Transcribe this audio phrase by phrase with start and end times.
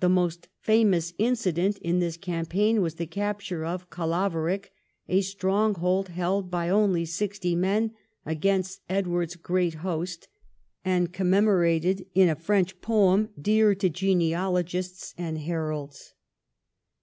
[0.00, 4.70] The most famous incident in this campaign was the capture of Carlaverock,
[5.10, 7.92] a strong hold held by only sixty men
[8.24, 10.28] against Edward's great host,
[10.86, 16.14] and commemorated in a French poem, dear to genea logists and heralds.